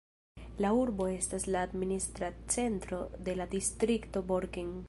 La 0.63 0.71
urbo 0.77 1.05
estas 1.17 1.45
la 1.55 1.61
administra 1.69 2.31
centro 2.57 3.05
de 3.29 3.39
la 3.43 3.51
distrikto 3.55 4.29
Borken. 4.35 4.79